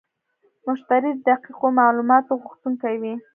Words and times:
مشتری 0.67 1.09
د 1.15 1.19
دقیقو 1.29 1.67
معلوماتو 1.79 2.39
غوښتونکی 2.43 2.95
وي. 3.01 3.15